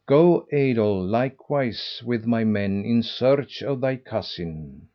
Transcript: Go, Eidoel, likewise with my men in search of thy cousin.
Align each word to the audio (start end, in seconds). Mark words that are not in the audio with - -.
Go, 0.07 0.47
Eidoel, 0.51 1.05
likewise 1.07 2.01
with 2.03 2.25
my 2.25 2.43
men 2.43 2.83
in 2.83 3.03
search 3.03 3.61
of 3.61 3.81
thy 3.81 3.97
cousin. 3.97 4.87